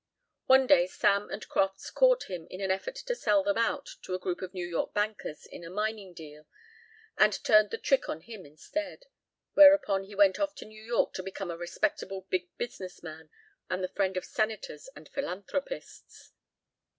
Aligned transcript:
One 0.47 0.65
day 0.65 0.87
Sam 0.87 1.29
and 1.29 1.47
Crofts 1.47 1.91
caught 1.91 2.23
him 2.23 2.47
in 2.49 2.59
an 2.59 2.71
effort 2.71 2.95
to 2.95 3.13
sell 3.13 3.43
them 3.43 3.59
out 3.59 3.87
to 4.01 4.15
a 4.15 4.19
group 4.19 4.41
of 4.41 4.51
New 4.51 4.65
York 4.67 4.95
bankers 4.95 5.45
in 5.45 5.63
a 5.63 5.69
mining 5.69 6.15
deal 6.15 6.47
and 7.19 7.31
turned 7.43 7.69
the 7.69 7.77
trick 7.77 8.09
on 8.09 8.21
him 8.21 8.43
instead, 8.43 9.03
whereupon 9.53 10.05
he 10.05 10.15
went 10.15 10.39
off 10.39 10.55
to 10.55 10.65
New 10.65 10.81
York 10.83 11.13
to 11.13 11.21
become 11.21 11.51
a 11.51 11.55
respectable 11.55 12.25
big 12.31 12.49
business 12.57 13.03
man 13.03 13.29
and 13.69 13.83
the 13.83 13.89
friend 13.95 14.17
of 14.17 14.25
senators 14.25 14.89
and 14.95 15.07
philanthropists. 15.07 16.31